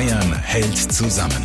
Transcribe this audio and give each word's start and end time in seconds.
Bayern 0.00 0.32
hält 0.32 0.78
zusammen. 0.78 1.42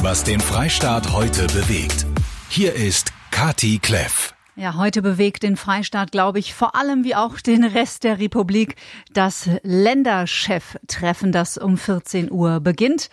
Was 0.00 0.24
den 0.24 0.40
Freistaat 0.40 1.12
heute 1.12 1.46
bewegt. 1.48 2.06
Hier 2.48 2.72
ist 2.72 3.12
Kati 3.30 3.78
Kleff. 3.78 4.32
Ja, 4.56 4.76
heute 4.76 5.02
bewegt 5.02 5.42
den 5.42 5.58
Freistaat, 5.58 6.10
glaube 6.10 6.38
ich, 6.38 6.54
vor 6.54 6.74
allem 6.74 7.04
wie 7.04 7.14
auch 7.14 7.40
den 7.40 7.62
Rest 7.62 8.04
der 8.04 8.18
Republik 8.18 8.76
das 9.12 9.50
Ländercheftreffen, 9.64 11.30
das 11.30 11.58
um 11.58 11.76
14 11.76 12.32
Uhr 12.32 12.60
beginnt. 12.60 13.10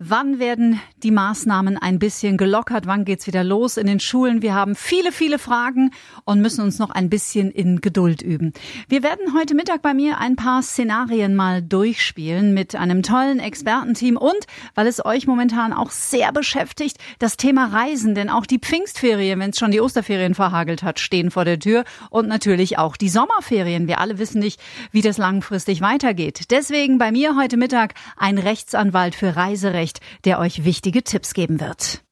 Wann 0.00 0.40
werden 0.40 0.80
die 1.04 1.12
Maßnahmen 1.12 1.78
ein 1.78 2.00
bisschen 2.00 2.36
gelockert? 2.36 2.88
Wann 2.88 3.04
geht's 3.04 3.28
wieder 3.28 3.44
los 3.44 3.76
in 3.76 3.86
den 3.86 4.00
Schulen? 4.00 4.42
Wir 4.42 4.52
haben 4.52 4.74
viele, 4.74 5.12
viele 5.12 5.38
Fragen 5.38 5.92
und 6.24 6.40
müssen 6.40 6.64
uns 6.64 6.80
noch 6.80 6.90
ein 6.90 7.08
bisschen 7.08 7.52
in 7.52 7.80
Geduld 7.80 8.20
üben. 8.20 8.52
Wir 8.88 9.04
werden 9.04 9.34
heute 9.38 9.54
Mittag 9.54 9.82
bei 9.82 9.94
mir 9.94 10.18
ein 10.18 10.34
paar 10.34 10.62
Szenarien 10.62 11.36
mal 11.36 11.62
durchspielen 11.62 12.52
mit 12.54 12.74
einem 12.74 13.04
tollen 13.04 13.38
Expertenteam 13.38 14.16
und, 14.16 14.48
weil 14.74 14.88
es 14.88 15.04
euch 15.04 15.28
momentan 15.28 15.72
auch 15.72 15.92
sehr 15.92 16.32
beschäftigt, 16.32 16.96
das 17.20 17.36
Thema 17.36 17.66
Reisen, 17.66 18.16
denn 18.16 18.30
auch 18.30 18.46
die 18.46 18.58
Pfingstferien, 18.58 19.38
wenn 19.38 19.50
es 19.50 19.60
schon 19.60 19.70
die 19.70 19.80
Osterferien 19.80 20.34
verhagelt 20.34 20.82
hat, 20.82 20.98
stehen 20.98 21.30
vor 21.30 21.44
der 21.44 21.60
Tür 21.60 21.84
und 22.10 22.26
natürlich 22.26 22.78
auch 22.78 22.96
die 22.96 23.08
Sommerferien. 23.08 23.86
Wir 23.86 24.00
alle 24.00 24.18
wissen 24.18 24.40
nicht, 24.40 24.60
wie 24.90 25.02
das 25.02 25.18
langfristig 25.18 25.82
weitergeht. 25.82 26.50
Deswegen 26.50 26.98
bei 26.98 27.12
mir 27.12 27.36
heute 27.36 27.56
Mittag 27.56 27.94
ein 28.16 28.38
Rechtsanwalt 28.38 29.14
für 29.14 29.36
Reiserecht 29.36 29.83
Albrecht, 29.84 30.00
der 30.24 30.38
euch 30.38 30.64
wichtige 30.64 31.04
Tipps 31.04 31.34
geben 31.34 31.60
wird. 31.60 32.02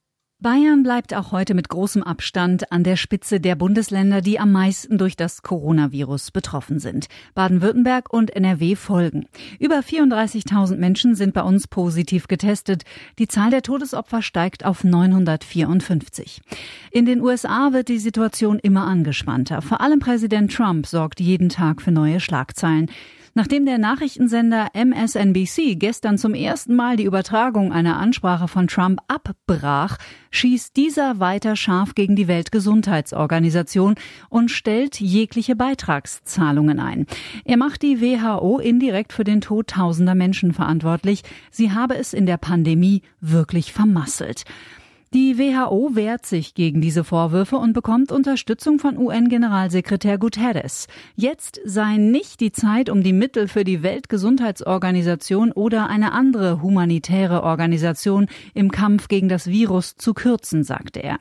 Bayern 0.40 0.82
bleibt 0.82 1.14
auch 1.14 1.30
heute 1.30 1.54
mit 1.54 1.68
großem 1.68 2.02
Abstand 2.02 2.72
an 2.72 2.82
der 2.82 2.96
Spitze 2.96 3.38
der 3.38 3.54
Bundesländer, 3.54 4.20
die 4.20 4.40
am 4.40 4.50
meisten 4.50 4.98
durch 4.98 5.16
das 5.16 5.42
Coronavirus 5.42 6.32
betroffen 6.32 6.80
sind. 6.80 7.06
Baden-Württemberg 7.34 8.12
und 8.12 8.34
NRW 8.34 8.74
folgen. 8.74 9.26
Über 9.60 9.78
34.000 9.78 10.76
Menschen 10.76 11.14
sind 11.14 11.32
bei 11.32 11.42
uns 11.42 11.68
positiv 11.68 12.26
getestet. 12.26 12.82
Die 13.20 13.28
Zahl 13.28 13.50
der 13.50 13.62
Todesopfer 13.62 14.20
steigt 14.20 14.64
auf 14.66 14.82
954. 14.82 16.42
In 16.90 17.06
den 17.06 17.20
USA 17.20 17.72
wird 17.72 17.88
die 17.88 18.00
Situation 18.00 18.58
immer 18.58 18.84
angespannter. 18.84 19.62
Vor 19.62 19.80
allem 19.80 20.00
Präsident 20.00 20.52
Trump 20.52 20.86
sorgt 20.86 21.20
jeden 21.20 21.48
Tag 21.48 21.80
für 21.80 21.92
neue 21.92 22.18
Schlagzeilen. 22.18 22.90
Nachdem 23.34 23.64
der 23.64 23.78
Nachrichtensender 23.78 24.68
MSNBC 24.74 25.76
gestern 25.76 26.18
zum 26.18 26.34
ersten 26.34 26.74
Mal 26.74 26.96
die 26.96 27.04
Übertragung 27.04 27.72
einer 27.72 27.96
Ansprache 27.96 28.46
von 28.46 28.66
Trump 28.66 29.00
abbrach, 29.08 29.96
schießt 30.30 30.76
dieser 30.76 31.18
weiter 31.18 31.56
scharf 31.56 31.94
gegen 31.94 32.14
die 32.14 32.28
Weltgesundheitsorganisation 32.28 33.94
und 34.28 34.50
stellt 34.50 35.00
jegliche 35.00 35.56
Beitragszahlungen 35.56 36.78
ein. 36.78 37.06
Er 37.46 37.56
macht 37.56 37.80
die 37.80 38.02
WHO 38.02 38.58
indirekt 38.58 39.14
für 39.14 39.24
den 39.24 39.40
Tod 39.40 39.68
tausender 39.68 40.14
Menschen 40.14 40.52
verantwortlich. 40.52 41.22
Sie 41.50 41.72
habe 41.72 41.96
es 41.96 42.12
in 42.12 42.26
der 42.26 42.36
Pandemie 42.36 43.00
wirklich 43.20 43.72
vermasselt. 43.72 44.44
Die 45.14 45.36
WHO 45.36 45.90
wehrt 45.94 46.24
sich 46.24 46.54
gegen 46.54 46.80
diese 46.80 47.04
Vorwürfe 47.04 47.56
und 47.56 47.74
bekommt 47.74 48.10
Unterstützung 48.10 48.78
von 48.78 48.96
UN-Generalsekretär 48.96 50.16
Guterres. 50.16 50.86
Jetzt 51.16 51.60
sei 51.66 51.98
nicht 51.98 52.40
die 52.40 52.50
Zeit, 52.50 52.88
um 52.88 53.02
die 53.02 53.12
Mittel 53.12 53.46
für 53.46 53.62
die 53.62 53.82
Weltgesundheitsorganisation 53.82 55.52
oder 55.52 55.90
eine 55.90 56.12
andere 56.12 56.62
humanitäre 56.62 57.42
Organisation 57.42 58.26
im 58.54 58.70
Kampf 58.70 59.08
gegen 59.08 59.28
das 59.28 59.48
Virus 59.48 59.96
zu 59.96 60.14
kürzen, 60.14 60.64
sagte 60.64 61.02
er. 61.02 61.18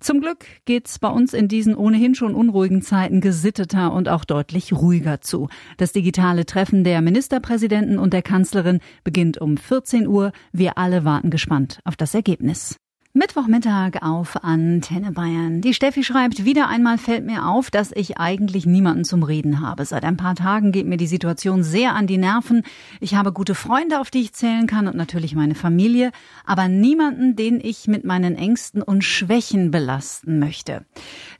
Zum 0.00 0.22
Glück 0.22 0.46
geht's 0.64 0.98
bei 0.98 1.08
uns 1.08 1.34
in 1.34 1.48
diesen 1.48 1.76
ohnehin 1.76 2.14
schon 2.14 2.34
unruhigen 2.34 2.80
Zeiten 2.80 3.20
gesitteter 3.20 3.92
und 3.92 4.08
auch 4.08 4.24
deutlich 4.24 4.72
ruhiger 4.72 5.20
zu. 5.20 5.48
Das 5.76 5.92
digitale 5.92 6.46
Treffen 6.46 6.82
der 6.82 7.02
Ministerpräsidenten 7.02 7.98
und 7.98 8.14
der 8.14 8.22
Kanzlerin 8.22 8.80
beginnt 9.04 9.36
um 9.36 9.58
14 9.58 10.06
Uhr. 10.06 10.32
Wir 10.50 10.78
alle 10.78 11.04
warten 11.04 11.28
gespannt 11.28 11.80
auf 11.84 11.94
das 11.94 12.14
Ergebnis. 12.14 12.78
Mittwochmittag 13.14 14.02
auf 14.02 14.44
Antenne 14.44 15.12
Bayern. 15.12 15.62
Die 15.62 15.72
Steffi 15.72 16.04
schreibt, 16.04 16.44
wieder 16.44 16.68
einmal 16.68 16.98
fällt 16.98 17.24
mir 17.24 17.46
auf, 17.46 17.70
dass 17.70 17.90
ich 17.90 18.18
eigentlich 18.18 18.66
niemanden 18.66 19.02
zum 19.04 19.22
Reden 19.22 19.60
habe. 19.60 19.86
Seit 19.86 20.04
ein 20.04 20.18
paar 20.18 20.34
Tagen 20.34 20.72
geht 20.72 20.86
mir 20.86 20.98
die 20.98 21.06
Situation 21.06 21.62
sehr 21.64 21.94
an 21.94 22.06
die 22.06 22.18
Nerven. 22.18 22.64
Ich 23.00 23.14
habe 23.14 23.32
gute 23.32 23.54
Freunde, 23.54 24.00
auf 24.00 24.10
die 24.10 24.20
ich 24.20 24.34
zählen 24.34 24.66
kann 24.66 24.86
und 24.86 24.94
natürlich 24.94 25.34
meine 25.34 25.54
Familie, 25.54 26.12
aber 26.44 26.68
niemanden, 26.68 27.34
den 27.34 27.60
ich 27.62 27.88
mit 27.88 28.04
meinen 28.04 28.36
Ängsten 28.36 28.82
und 28.82 29.02
Schwächen 29.02 29.70
belasten 29.70 30.38
möchte. 30.38 30.84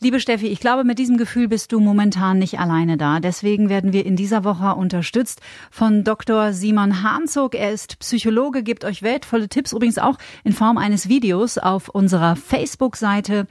Liebe 0.01 0.21
Steffi, 0.21 0.47
ich 0.47 0.61
glaube, 0.61 0.85
mit 0.85 0.99
diesem 0.99 1.19
Gefühl 1.19 1.49
bist 1.49 1.73
du 1.73 1.81
momentan 1.81 2.39
nicht 2.39 2.59
alleine 2.59 2.97
da. 2.97 3.21
Deswegen 3.21 3.69
werden 3.69 3.93
wir 3.93 4.07
in 4.07 4.17
dieser 4.17 4.43
Woche 4.43 4.75
unterstützt 4.75 5.43
von 5.71 6.03
Dr. 6.03 6.55
Simon 6.55 7.03
Hanzog. 7.03 7.55
Er 7.55 7.73
ist 7.73 7.99
Psychologe, 7.99 8.63
gibt 8.63 8.87
euch 8.87 9.03
wertvolle 9.03 9.51
Tipps, 9.51 9.73
übrigens 9.73 9.99
auch 9.99 10.17
in 10.45 10.55
Form 10.55 10.79
eines 10.79 11.11
Videos 11.11 11.58
auf 11.63 11.89
unserer 11.89 12.37
Facebook-Seite. 12.37 13.47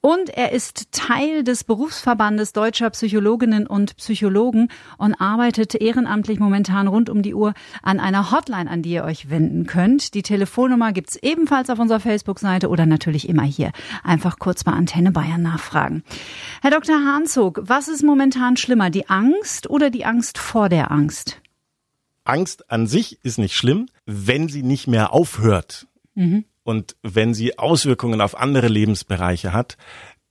Und 0.00 0.30
er 0.30 0.50
ist 0.50 0.90
Teil 0.90 1.44
des 1.44 1.62
Berufsverbandes 1.62 2.52
deutscher 2.52 2.90
Psychologinnen 2.90 3.68
und 3.68 3.96
Psychologen 3.98 4.68
und 4.98 5.14
arbeitet 5.14 5.76
ehrenamtlich 5.76 6.40
momentan 6.40 6.88
rund 6.88 7.08
um 7.08 7.22
die 7.22 7.34
Uhr 7.34 7.54
an 7.82 8.00
einer 8.00 8.32
Hotline, 8.32 8.68
an 8.68 8.82
die 8.82 8.90
ihr 8.90 9.04
euch 9.04 9.30
wenden 9.30 9.64
könnt. 9.66 10.14
Die 10.14 10.22
Telefonnummer 10.22 10.92
gibt's 10.92 11.14
ebenfalls 11.14 11.70
auf 11.70 11.78
unserer 11.78 12.00
Facebook-Seite 12.00 12.68
oder 12.68 12.84
natürlich 12.84 13.28
immer 13.28 13.44
hier. 13.44 13.70
Einfach 14.02 14.40
kurz 14.40 14.64
bei 14.64 14.72
Antenne 14.72 15.12
Bayern 15.12 15.42
nachfragen. 15.42 16.02
Herr 16.62 16.72
Dr. 16.72 16.96
Hahnzog, 16.96 17.60
was 17.62 17.86
ist 17.86 18.02
momentan 18.02 18.56
schlimmer, 18.56 18.90
die 18.90 19.08
Angst 19.08 19.70
oder 19.70 19.90
die 19.90 20.04
Angst 20.04 20.36
vor 20.38 20.68
der 20.68 20.90
Angst? 20.90 21.40
Angst 22.24 22.70
an 22.70 22.86
sich 22.86 23.24
ist 23.24 23.38
nicht 23.38 23.54
schlimm, 23.54 23.86
wenn 24.06 24.48
sie 24.48 24.62
nicht 24.62 24.86
mehr 24.86 25.12
aufhört. 25.12 25.86
Mhm. 26.14 26.44
Und 26.64 26.96
wenn 27.02 27.34
sie 27.34 27.58
Auswirkungen 27.58 28.20
auf 28.20 28.38
andere 28.38 28.68
Lebensbereiche 28.68 29.52
hat, 29.52 29.76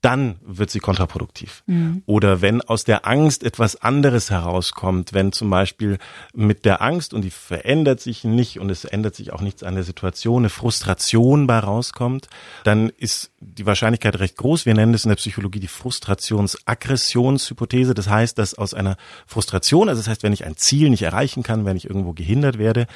dann 0.02 0.36
wird 0.42 0.70
sie 0.72 0.80
kontraproduktiv. 0.80 1.64
Mhm. 1.68 2.02
Oder 2.08 2.42
wenn 2.42 2.62
aus 2.62 2.84
der 2.84 3.08
Angst 3.08 3.44
etwas 3.44 3.76
anderes 3.76 4.32
herauskommt, 4.32 5.14
wenn 5.14 5.32
zum 5.32 5.52
Beispiel 5.52 6.00
mit 6.34 6.66
der 6.66 6.82
Angst 6.82 7.14
und 7.14 7.22
die 7.22 7.30
verändert 7.30 8.00
sich 8.00 8.24
nicht 8.24 8.60
und 8.60 8.72
es 8.72 8.84
ändert 8.84 9.14
sich 9.16 9.32
auch 9.32 9.42
nichts 9.42 9.62
an 9.62 9.76
der 9.76 9.84
Situation, 9.84 10.42
eine 10.42 10.50
Frustration 10.50 11.46
bei 11.46 11.60
rauskommt, 11.60 12.30
dann 12.64 12.90
ist 12.90 13.30
die 13.40 13.68
Wahrscheinlichkeit 13.68 14.18
recht 14.20 14.38
groß. 14.38 14.66
Wir 14.66 14.74
nennen 14.74 14.94
das 14.94 15.06
in 15.06 15.10
der 15.10 15.18
Psychologie 15.18 15.60
die 15.60 15.68
Frustrations-Aggressionshypothese. 15.68 17.94
Das 17.94 18.10
heißt, 18.10 18.40
dass 18.40 18.56
aus 18.56 18.74
einer 18.74 18.98
Frustration, 19.28 19.88
also 19.88 20.00
das 20.00 20.08
heißt, 20.08 20.24
wenn 20.24 20.34
ich 20.34 20.46
ein 20.46 20.58
Ziel 20.58 20.90
nicht 20.90 21.04
erreichen 21.04 21.44
kann, 21.44 21.66
wenn 21.66 21.78
ich 21.78 21.86
irgendwo 21.86 22.14
gehindert 22.14 22.58
werde, 22.58 22.88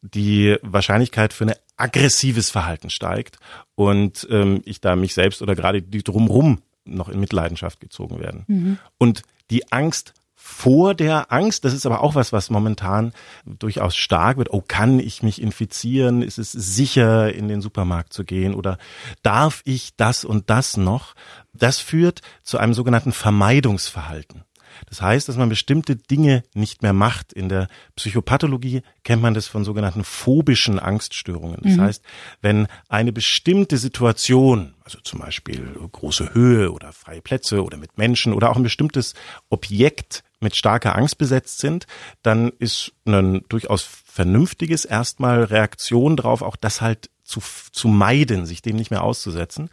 die 0.00 0.58
Wahrscheinlichkeit 0.62 1.32
für 1.32 1.44
eine 1.44 1.56
aggressives 1.82 2.50
Verhalten 2.50 2.90
steigt 2.90 3.38
und 3.74 4.26
ähm, 4.30 4.62
ich 4.64 4.80
da 4.80 4.96
mich 4.96 5.14
selbst 5.14 5.42
oder 5.42 5.54
gerade 5.54 5.82
die 5.82 6.02
drumrum 6.02 6.62
noch 6.84 7.08
in 7.08 7.20
Mitleidenschaft 7.20 7.80
gezogen 7.80 8.20
werden. 8.20 8.44
Mhm. 8.46 8.78
Und 8.98 9.22
die 9.50 9.72
Angst 9.72 10.14
vor 10.34 10.94
der 10.94 11.30
Angst, 11.32 11.64
das 11.64 11.72
ist 11.72 11.86
aber 11.86 12.02
auch 12.02 12.16
was, 12.16 12.32
was 12.32 12.50
momentan 12.50 13.12
durchaus 13.44 13.94
stark 13.94 14.38
wird. 14.38 14.52
Oh, 14.52 14.62
kann 14.66 14.98
ich 14.98 15.22
mich 15.22 15.40
infizieren? 15.40 16.20
Ist 16.20 16.38
es 16.38 16.50
sicher, 16.50 17.32
in 17.32 17.46
den 17.46 17.60
Supermarkt 17.60 18.12
zu 18.12 18.24
gehen? 18.24 18.54
Oder 18.54 18.78
darf 19.22 19.62
ich 19.64 19.94
das 19.96 20.24
und 20.24 20.50
das 20.50 20.76
noch? 20.76 21.14
Das 21.52 21.78
führt 21.78 22.22
zu 22.42 22.58
einem 22.58 22.74
sogenannten 22.74 23.12
Vermeidungsverhalten. 23.12 24.42
Das 24.86 25.02
heißt, 25.02 25.28
dass 25.28 25.36
man 25.36 25.48
bestimmte 25.48 25.96
Dinge 25.96 26.42
nicht 26.54 26.82
mehr 26.82 26.92
macht. 26.92 27.32
In 27.32 27.48
der 27.48 27.68
Psychopathologie 27.96 28.82
kennt 29.04 29.22
man 29.22 29.34
das 29.34 29.46
von 29.46 29.64
sogenannten 29.64 30.04
phobischen 30.04 30.78
Angststörungen. 30.78 31.60
Das 31.62 31.76
mhm. 31.76 31.80
heißt, 31.80 32.04
wenn 32.40 32.66
eine 32.88 33.12
bestimmte 33.12 33.78
Situation, 33.78 34.74
also 34.84 34.98
zum 35.00 35.20
Beispiel 35.20 35.62
große 35.92 36.34
Höhe 36.34 36.72
oder 36.72 36.92
freie 36.92 37.22
Plätze 37.22 37.62
oder 37.62 37.76
mit 37.76 37.98
Menschen 37.98 38.32
oder 38.32 38.50
auch 38.50 38.56
ein 38.56 38.62
bestimmtes 38.62 39.14
Objekt 39.48 40.24
mit 40.40 40.56
starker 40.56 40.96
Angst 40.96 41.18
besetzt 41.18 41.60
sind, 41.60 41.86
dann 42.22 42.50
ist 42.58 42.92
ein 43.06 43.44
durchaus 43.48 43.82
vernünftiges 43.82 44.84
erstmal 44.84 45.44
Reaktion 45.44 46.16
drauf, 46.16 46.42
auch 46.42 46.56
das 46.56 46.80
halt 46.80 47.10
zu, 47.24 47.40
zu 47.70 47.88
meiden, 47.88 48.44
sich 48.44 48.60
dem 48.60 48.76
nicht 48.76 48.90
mehr 48.90 49.04
auszusetzen. 49.04 49.70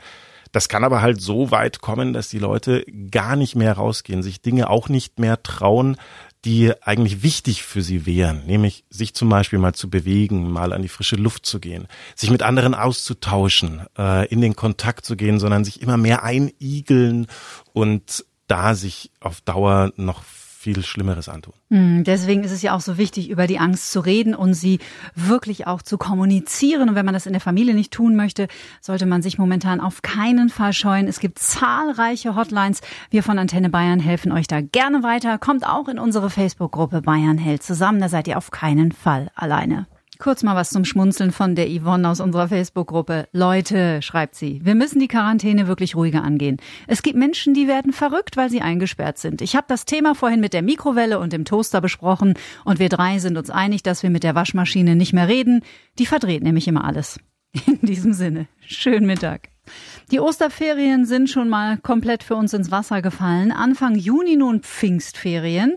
Das 0.51 0.69
kann 0.69 0.83
aber 0.83 1.01
halt 1.01 1.21
so 1.21 1.51
weit 1.51 1.81
kommen, 1.81 2.13
dass 2.13 2.29
die 2.29 2.39
Leute 2.39 2.85
gar 3.11 3.35
nicht 3.35 3.55
mehr 3.55 3.73
rausgehen, 3.73 4.23
sich 4.23 4.41
Dinge 4.41 4.69
auch 4.69 4.89
nicht 4.89 5.19
mehr 5.19 5.43
trauen, 5.43 5.97
die 6.45 6.71
eigentlich 6.81 7.21
wichtig 7.21 7.63
für 7.63 7.81
sie 7.81 8.05
wären, 8.05 8.45
nämlich 8.45 8.85
sich 8.89 9.13
zum 9.13 9.27
Beispiel 9.27 9.59
mal 9.59 9.73
zu 9.73 9.89
bewegen, 9.89 10.49
mal 10.49 10.71
an 10.71 10.81
die 10.81 10.87
frische 10.87 11.17
Luft 11.17 11.45
zu 11.45 11.59
gehen, 11.59 11.87
sich 12.15 12.29
mit 12.29 12.43
anderen 12.43 12.73
auszutauschen, 12.73 13.85
äh, 13.97 14.25
in 14.29 14.39
den 14.39 14.55
Kontakt 14.55 15.05
zu 15.05 15.17
gehen, 15.17 15.39
sondern 15.39 15.65
sich 15.65 15.81
immer 15.81 15.97
mehr 15.97 16.23
einigeln 16.23 17.27
und 17.73 18.25
da 18.47 18.73
sich 18.73 19.11
auf 19.19 19.41
Dauer 19.41 19.91
noch 19.97 20.23
viel 20.59 20.83
Schlimmeres 20.83 21.29
antun. 21.29 21.53
Hm, 21.69 22.03
deswegen 22.03 22.43
ist 22.43 22.51
es 22.51 22.61
ja 22.61 22.75
auch 22.75 22.81
so 22.81 22.97
wichtig, 22.97 23.29
über 23.29 23.47
die 23.47 23.59
Angst 23.59 23.93
zu 23.93 24.01
reden 24.01 24.35
und 24.35 24.53
sie 24.53 24.79
wirklich 25.15 25.67
auch 25.67 25.81
zu 25.81 25.97
kommunizieren. 25.97 26.89
Und 26.89 26.95
wenn 26.95 27.05
man 27.05 27.13
das 27.13 27.25
in 27.25 27.31
der 27.31 27.39
Familie 27.39 27.73
nicht 27.73 27.93
tun 27.93 28.17
möchte, 28.17 28.49
sollte 28.81 29.05
man 29.05 29.21
sich 29.21 29.37
momentan 29.37 29.79
auf 29.79 30.01
keinen 30.01 30.49
Fall 30.49 30.73
scheuen. 30.73 31.07
Es 31.07 31.21
gibt 31.21 31.39
zahlreiche 31.39 32.35
Hotlines. 32.35 32.81
Wir 33.09 33.23
von 33.23 33.39
Antenne 33.39 33.69
Bayern 33.69 34.01
helfen 34.01 34.33
euch 34.33 34.47
da 34.47 34.59
gerne 34.59 35.01
weiter. 35.01 35.37
Kommt 35.37 35.65
auch 35.65 35.87
in 35.87 35.97
unsere 35.97 36.29
Facebook-Gruppe 36.29 37.01
Bayern 37.03 37.37
hält 37.37 37.63
zusammen. 37.63 38.01
Da 38.01 38.09
seid 38.09 38.27
ihr 38.27 38.37
auf 38.37 38.51
keinen 38.51 38.91
Fall 38.91 39.31
alleine. 39.35 39.87
Kurz 40.21 40.43
mal 40.43 40.57
was 40.57 40.71
zum 40.71 40.83
Schmunzeln 40.83 41.31
von 41.31 41.55
der 41.55 41.69
Yvonne 41.69 42.09
aus 42.09 42.19
unserer 42.19 42.49
Facebook-Gruppe. 42.49 43.29
Leute, 43.31 44.01
schreibt 44.01 44.35
sie, 44.35 44.59
wir 44.65 44.75
müssen 44.75 44.99
die 44.99 45.07
Quarantäne 45.07 45.65
wirklich 45.69 45.95
ruhiger 45.95 46.25
angehen. 46.25 46.57
Es 46.87 47.03
gibt 47.03 47.15
Menschen, 47.15 47.53
die 47.53 47.69
werden 47.69 47.93
verrückt, 47.93 48.35
weil 48.35 48.49
sie 48.49 48.59
eingesperrt 48.59 49.17
sind. 49.17 49.41
Ich 49.41 49.55
habe 49.55 49.67
das 49.69 49.85
Thema 49.85 50.15
vorhin 50.15 50.41
mit 50.41 50.51
der 50.51 50.61
Mikrowelle 50.61 51.19
und 51.19 51.31
dem 51.31 51.45
Toaster 51.45 51.79
besprochen 51.79 52.33
und 52.65 52.79
wir 52.79 52.89
drei 52.89 53.19
sind 53.19 53.37
uns 53.37 53.49
einig, 53.49 53.81
dass 53.81 54.03
wir 54.03 54.09
mit 54.09 54.23
der 54.23 54.35
Waschmaschine 54.35 54.97
nicht 54.97 55.13
mehr 55.13 55.29
reden. 55.29 55.61
Die 55.99 56.05
verdreht 56.05 56.43
nämlich 56.43 56.67
immer 56.67 56.83
alles. 56.83 57.17
In 57.65 57.79
diesem 57.81 58.11
Sinne, 58.11 58.47
schönen 58.59 59.07
Mittag. 59.07 59.47
Die 60.11 60.19
Osterferien 60.19 61.05
sind 61.05 61.29
schon 61.29 61.47
mal 61.47 61.77
komplett 61.77 62.23
für 62.23 62.35
uns 62.35 62.53
ins 62.53 62.71
Wasser 62.71 63.01
gefallen. 63.01 63.53
Anfang 63.53 63.95
Juni 63.95 64.35
nun 64.35 64.63
Pfingstferien. 64.63 65.75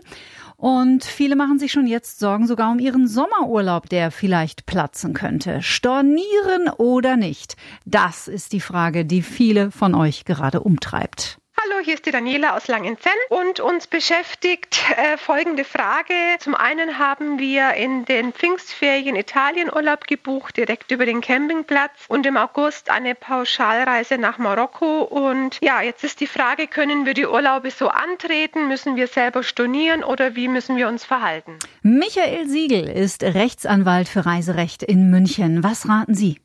Und 0.63 1.03
viele 1.03 1.35
machen 1.35 1.59
sich 1.59 1.73
schon 1.73 1.87
jetzt 1.87 2.19
Sorgen 2.19 2.47
sogar 2.47 2.71
um 2.71 2.79
ihren 2.79 3.05
Sommerurlaub, 3.05 3.89
der 3.89 4.11
vielleicht 4.11 4.65
platzen 4.65 5.13
könnte. 5.13 5.61
Stornieren 5.61 6.69
oder 6.77 7.17
nicht? 7.17 7.57
Das 7.83 8.29
ist 8.29 8.53
die 8.53 8.61
Frage, 8.61 9.03
die 9.03 9.23
viele 9.23 9.71
von 9.71 9.93
euch 9.93 10.23
gerade 10.23 10.61
umtreibt. 10.61 11.37
Hallo, 11.61 11.83
hier 11.83 11.93
ist 11.93 12.05
die 12.05 12.11
Daniela 12.11 12.57
aus 12.57 12.67
Langenzenn 12.67 13.13
und 13.29 13.59
uns 13.59 13.87
beschäftigt 13.87 14.83
äh, 14.97 15.17
folgende 15.17 15.63
Frage. 15.63 16.13
Zum 16.39 16.55
einen 16.55 16.97
haben 16.97 17.37
wir 17.37 17.75
in 17.75 18.05
den 18.05 18.33
Pfingstferien 18.33 19.15
Italienurlaub 19.15 20.07
gebucht, 20.07 20.57
direkt 20.57 20.91
über 20.91 21.05
den 21.05 21.21
Campingplatz 21.21 22.05
und 22.07 22.25
im 22.25 22.37
August 22.37 22.89
eine 22.89 23.15
Pauschalreise 23.15 24.17
nach 24.17 24.39
Marokko. 24.39 25.03
Und 25.03 25.59
ja, 25.61 25.81
jetzt 25.81 26.03
ist 26.03 26.19
die 26.19 26.27
Frage, 26.27 26.67
können 26.67 27.05
wir 27.05 27.13
die 27.13 27.27
Urlaube 27.27 27.71
so 27.71 27.87
antreten? 27.87 28.67
Müssen 28.67 28.95
wir 28.95 29.07
selber 29.07 29.43
stornieren 29.43 30.03
oder 30.03 30.35
wie 30.35 30.47
müssen 30.47 30.75
wir 30.75 30.87
uns 30.87 31.05
verhalten? 31.05 31.59
Michael 31.83 32.47
Siegel 32.47 32.89
ist 32.89 33.23
Rechtsanwalt 33.23 34.09
für 34.09 34.25
Reiserecht 34.25 34.83
in 34.83 35.09
München. 35.09 35.63
Was 35.63 35.87
raten 35.87 36.15
Sie? 36.15 36.39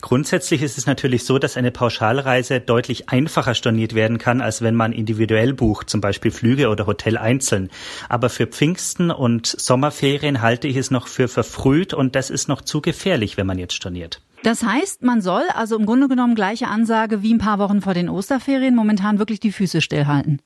Grundsätzlich 0.00 0.62
ist 0.62 0.78
es 0.78 0.86
natürlich 0.86 1.24
so, 1.24 1.38
dass 1.38 1.56
eine 1.56 1.70
Pauschalreise 1.70 2.60
deutlich 2.60 3.08
einfacher 3.08 3.54
storniert 3.54 3.94
werden 3.94 4.18
kann, 4.18 4.40
als 4.40 4.62
wenn 4.62 4.74
man 4.74 4.92
individuell 4.92 5.52
bucht, 5.52 5.90
zum 5.90 6.00
Beispiel 6.00 6.30
Flüge 6.30 6.68
oder 6.68 6.86
Hotel 6.86 7.18
einzeln. 7.18 7.70
Aber 8.08 8.28
für 8.28 8.46
Pfingsten 8.46 9.10
und 9.10 9.46
Sommerferien 9.46 10.42
halte 10.42 10.68
ich 10.68 10.76
es 10.76 10.90
noch 10.90 11.08
für 11.08 11.28
verfrüht 11.28 11.94
und 11.94 12.14
das 12.14 12.30
ist 12.30 12.48
noch 12.48 12.60
zu 12.60 12.80
gefährlich, 12.80 13.36
wenn 13.36 13.46
man 13.46 13.58
jetzt 13.58 13.74
storniert. 13.74 14.20
Das 14.42 14.62
heißt, 14.62 15.02
man 15.02 15.22
soll 15.22 15.42
also 15.54 15.76
im 15.76 15.86
Grunde 15.86 16.08
genommen 16.08 16.34
gleiche 16.34 16.68
Ansage 16.68 17.22
wie 17.22 17.34
ein 17.34 17.38
paar 17.38 17.58
Wochen 17.58 17.80
vor 17.80 17.94
den 17.94 18.08
Osterferien 18.08 18.76
momentan 18.76 19.18
wirklich 19.18 19.40
die 19.40 19.50
Füße 19.50 19.80
stillhalten. 19.80 20.40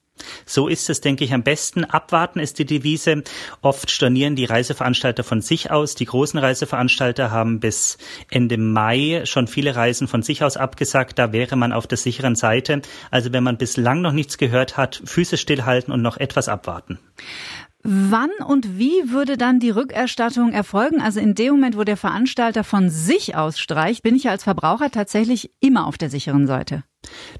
So 0.46 0.68
ist 0.68 0.90
es, 0.90 1.00
denke 1.00 1.24
ich, 1.24 1.32
am 1.32 1.42
besten. 1.42 1.84
Abwarten 1.84 2.38
ist 2.40 2.58
die 2.58 2.64
Devise. 2.64 3.22
Oft 3.62 3.90
stornieren 3.90 4.36
die 4.36 4.44
Reiseveranstalter 4.44 5.24
von 5.24 5.40
sich 5.40 5.70
aus. 5.70 5.94
Die 5.94 6.04
großen 6.04 6.38
Reiseveranstalter 6.38 7.30
haben 7.30 7.60
bis 7.60 7.98
Ende 8.30 8.58
Mai 8.58 9.22
schon 9.24 9.46
viele 9.46 9.76
Reisen 9.76 10.08
von 10.08 10.22
sich 10.22 10.42
aus 10.44 10.56
abgesagt. 10.56 11.18
Da 11.18 11.32
wäre 11.32 11.56
man 11.56 11.72
auf 11.72 11.86
der 11.86 11.98
sicheren 11.98 12.34
Seite. 12.34 12.82
Also 13.10 13.32
wenn 13.32 13.44
man 13.44 13.58
bislang 13.58 14.00
noch 14.00 14.12
nichts 14.12 14.38
gehört 14.38 14.76
hat, 14.76 15.02
Füße 15.04 15.36
stillhalten 15.36 15.92
und 15.92 16.02
noch 16.02 16.16
etwas 16.16 16.48
abwarten. 16.48 16.98
Wann 17.82 18.30
und 18.46 18.78
wie 18.78 19.10
würde 19.10 19.38
dann 19.38 19.58
die 19.58 19.70
Rückerstattung 19.70 20.52
erfolgen? 20.52 21.00
Also 21.00 21.18
in 21.18 21.34
dem 21.34 21.52
Moment, 21.52 21.78
wo 21.78 21.84
der 21.84 21.96
Veranstalter 21.96 22.62
von 22.62 22.90
sich 22.90 23.36
aus 23.36 23.58
streicht, 23.58 24.02
bin 24.02 24.14
ich 24.14 24.28
als 24.28 24.44
Verbraucher 24.44 24.90
tatsächlich 24.90 25.50
immer 25.60 25.86
auf 25.86 25.96
der 25.96 26.10
sicheren 26.10 26.46
Seite. 26.46 26.84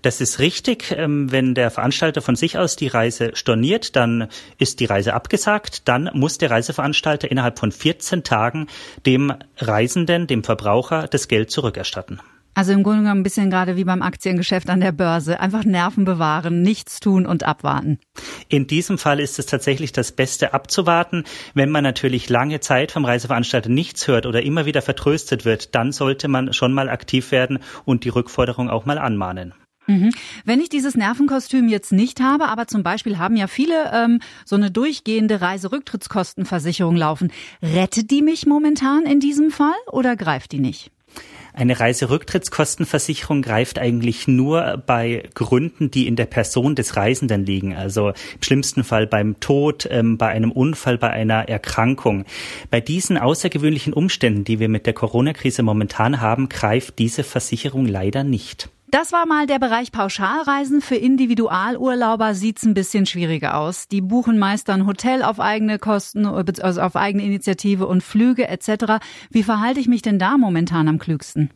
Das 0.00 0.22
ist 0.22 0.38
richtig. 0.38 0.94
Ähm, 0.96 1.30
wenn 1.30 1.54
der 1.54 1.70
Veranstalter 1.70 2.22
von 2.22 2.36
sich 2.36 2.56
aus 2.56 2.76
die 2.76 2.88
Reise 2.88 3.32
storniert, 3.34 3.96
dann 3.96 4.28
ist 4.58 4.80
die 4.80 4.86
Reise 4.86 5.12
abgesagt. 5.12 5.86
Dann 5.88 6.10
muss 6.14 6.38
der 6.38 6.50
Reiseveranstalter 6.50 7.30
innerhalb 7.30 7.58
von 7.58 7.70
14 7.70 8.24
Tagen 8.24 8.66
dem 9.04 9.34
Reisenden, 9.58 10.26
dem 10.26 10.42
Verbraucher, 10.42 11.06
das 11.06 11.28
Geld 11.28 11.50
zurückerstatten. 11.50 12.20
Also 12.60 12.74
im 12.74 12.82
Grunde 12.82 13.00
genommen 13.00 13.20
ein 13.20 13.22
bisschen 13.22 13.48
gerade 13.48 13.76
wie 13.76 13.84
beim 13.84 14.02
Aktiengeschäft 14.02 14.68
an 14.68 14.80
der 14.80 14.92
Börse. 14.92 15.40
Einfach 15.40 15.64
Nerven 15.64 16.04
bewahren, 16.04 16.60
nichts 16.60 17.00
tun 17.00 17.24
und 17.24 17.42
abwarten. 17.42 17.98
In 18.50 18.66
diesem 18.66 18.98
Fall 18.98 19.18
ist 19.18 19.38
es 19.38 19.46
tatsächlich 19.46 19.92
das 19.92 20.12
Beste 20.12 20.52
abzuwarten. 20.52 21.24
Wenn 21.54 21.70
man 21.70 21.82
natürlich 21.82 22.28
lange 22.28 22.60
Zeit 22.60 22.92
vom 22.92 23.06
Reiseveranstalter 23.06 23.70
nichts 23.70 24.06
hört 24.08 24.26
oder 24.26 24.42
immer 24.42 24.66
wieder 24.66 24.82
vertröstet 24.82 25.46
wird, 25.46 25.74
dann 25.74 25.90
sollte 25.90 26.28
man 26.28 26.52
schon 26.52 26.74
mal 26.74 26.90
aktiv 26.90 27.32
werden 27.32 27.60
und 27.86 28.04
die 28.04 28.10
Rückforderung 28.10 28.68
auch 28.68 28.84
mal 28.84 28.98
anmahnen. 28.98 29.54
Mhm. 29.86 30.12
Wenn 30.44 30.60
ich 30.60 30.68
dieses 30.68 30.96
Nervenkostüm 30.96 31.66
jetzt 31.66 31.92
nicht 31.92 32.20
habe, 32.20 32.48
aber 32.48 32.66
zum 32.66 32.82
Beispiel 32.82 33.16
haben 33.16 33.36
ja 33.36 33.46
viele 33.46 33.90
ähm, 33.90 34.20
so 34.44 34.56
eine 34.56 34.70
durchgehende 34.70 35.40
Reiserücktrittskostenversicherung 35.40 36.94
laufen, 36.94 37.32
rettet 37.62 38.10
die 38.10 38.20
mich 38.20 38.44
momentan 38.44 39.06
in 39.06 39.18
diesem 39.18 39.50
Fall 39.50 39.72
oder 39.90 40.14
greift 40.14 40.52
die 40.52 40.60
nicht? 40.60 40.90
Eine 41.52 41.80
Reiserücktrittskostenversicherung 41.80 43.42
greift 43.42 43.78
eigentlich 43.78 44.28
nur 44.28 44.82
bei 44.86 45.24
Gründen, 45.34 45.90
die 45.90 46.06
in 46.06 46.16
der 46.16 46.26
Person 46.26 46.74
des 46.74 46.96
Reisenden 46.96 47.44
liegen. 47.44 47.74
Also 47.74 48.10
im 48.10 48.42
schlimmsten 48.42 48.84
Fall 48.84 49.06
beim 49.06 49.40
Tod, 49.40 49.88
ähm, 49.90 50.16
bei 50.16 50.28
einem 50.28 50.52
Unfall, 50.52 50.98
bei 50.98 51.10
einer 51.10 51.48
Erkrankung. 51.48 52.24
Bei 52.70 52.80
diesen 52.80 53.18
außergewöhnlichen 53.18 53.92
Umständen, 53.92 54.44
die 54.44 54.60
wir 54.60 54.68
mit 54.68 54.86
der 54.86 54.94
Corona-Krise 54.94 55.62
momentan 55.62 56.20
haben, 56.20 56.48
greift 56.48 56.98
diese 56.98 57.24
Versicherung 57.24 57.86
leider 57.86 58.24
nicht. 58.24 58.68
Das 58.90 59.12
war 59.12 59.24
mal 59.24 59.46
der 59.46 59.60
Bereich 59.60 59.92
Pauschalreisen. 59.92 60.80
Für 60.80 60.96
Individualurlauber 60.96 62.34
sieht's 62.34 62.64
ein 62.64 62.74
bisschen 62.74 63.06
schwieriger 63.06 63.56
aus. 63.56 63.86
Die 63.86 64.00
buchen 64.00 64.36
meist 64.36 64.68
dann 64.68 64.84
Hotel 64.84 65.22
auf 65.22 65.38
eigene 65.38 65.78
Kosten, 65.78 66.26
also 66.26 66.80
auf 66.80 66.96
eigene 66.96 67.22
Initiative 67.22 67.86
und 67.86 68.02
Flüge 68.02 68.48
etc. 68.48 68.98
Wie 69.30 69.44
verhalte 69.44 69.78
ich 69.78 69.86
mich 69.86 70.02
denn 70.02 70.18
da 70.18 70.36
momentan 70.36 70.88
am 70.88 70.98
klügsten? 70.98 71.50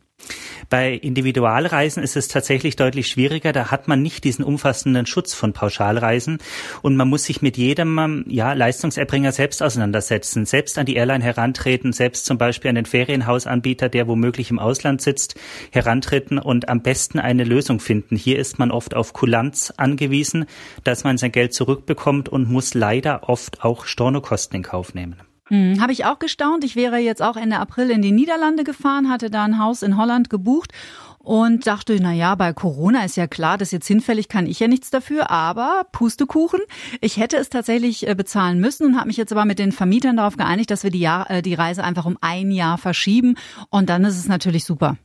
Bei 0.69 0.93
Individualreisen 0.93 2.03
ist 2.03 2.15
es 2.15 2.27
tatsächlich 2.27 2.75
deutlich 2.75 3.07
schwieriger. 3.07 3.53
Da 3.53 3.71
hat 3.71 3.87
man 3.87 4.01
nicht 4.01 4.23
diesen 4.23 4.43
umfassenden 4.43 5.05
Schutz 5.05 5.33
von 5.33 5.53
Pauschalreisen 5.53 6.39
und 6.81 6.95
man 6.95 7.07
muss 7.07 7.25
sich 7.25 7.41
mit 7.41 7.57
jedem 7.57 8.25
ja, 8.27 8.53
Leistungserbringer 8.53 9.31
selbst 9.31 9.61
auseinandersetzen, 9.61 10.45
selbst 10.45 10.77
an 10.77 10.85
die 10.85 10.95
Airline 10.95 11.23
herantreten, 11.23 11.93
selbst 11.93 12.25
zum 12.25 12.37
Beispiel 12.37 12.69
an 12.69 12.75
den 12.75 12.85
Ferienhausanbieter, 12.85 13.89
der 13.89 14.07
womöglich 14.07 14.49
im 14.49 14.59
Ausland 14.59 15.01
sitzt, 15.01 15.35
herantreten 15.71 16.37
und 16.37 16.69
am 16.69 16.81
besten 16.81 17.19
eine 17.19 17.43
Lösung 17.43 17.79
finden. 17.79 18.15
Hier 18.15 18.39
ist 18.39 18.59
man 18.59 18.71
oft 18.71 18.95
auf 18.95 19.13
Kulanz 19.13 19.73
angewiesen, 19.77 20.45
dass 20.83 21.03
man 21.03 21.17
sein 21.17 21.31
Geld 21.31 21.53
zurückbekommt 21.53 22.29
und 22.29 22.49
muss 22.49 22.73
leider 22.73 23.29
oft 23.29 23.63
auch 23.63 23.85
Stornokosten 23.85 24.57
in 24.57 24.63
Kauf 24.63 24.93
nehmen. 24.93 25.15
Hm, 25.47 25.79
Habe 25.79 25.91
ich 25.91 26.05
auch 26.05 26.19
gestaunt. 26.19 26.63
Ich 26.63 26.75
wäre 26.75 26.97
jetzt 26.97 27.21
auch 27.21 27.37
Ende 27.37 27.59
April 27.59 27.91
in 27.91 28.01
die 28.01 28.11
Niederlande 28.11 28.63
gefahren, 28.63 29.09
hatte 29.09 29.29
da 29.29 29.43
ein 29.43 29.59
Haus 29.59 29.83
in 29.83 29.95
Holland 29.95 30.29
gebucht 30.29 30.71
und 31.19 31.65
dachte, 31.67 31.97
na 31.99 32.13
ja, 32.13 32.35
bei 32.35 32.53
Corona 32.53 33.03
ist 33.03 33.17
ja 33.17 33.27
klar, 33.27 33.57
das 33.57 33.69
ist 33.69 33.71
jetzt 33.71 33.87
hinfällig, 33.87 34.27
kann 34.27 34.45
ich 34.45 34.59
ja 34.59 34.67
nichts 34.67 34.91
dafür, 34.91 35.31
aber 35.31 35.87
Pustekuchen, 35.91 36.61
ich 37.01 37.17
hätte 37.17 37.37
es 37.37 37.49
tatsächlich 37.49 38.07
äh, 38.07 38.13
bezahlen 38.15 38.59
müssen 38.59 38.85
und 38.85 38.95
habe 38.95 39.07
mich 39.07 39.17
jetzt 39.17 39.31
aber 39.31 39.45
mit 39.45 39.57
den 39.59 39.71
Vermietern 39.71 40.17
darauf 40.17 40.37
geeinigt, 40.37 40.69
dass 40.69 40.83
wir 40.83 40.91
die, 40.91 40.99
Jahr, 40.99 41.29
äh, 41.29 41.41
die 41.41 41.55
Reise 41.55 41.83
einfach 41.83 42.05
um 42.05 42.17
ein 42.21 42.51
Jahr 42.51 42.77
verschieben 42.77 43.35
und 43.69 43.89
dann 43.89 44.03
ist 44.03 44.17
es 44.17 44.27
natürlich 44.27 44.65
super. 44.65 44.97